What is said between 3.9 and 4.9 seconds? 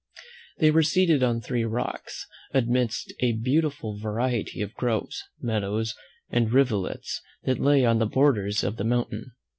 variety of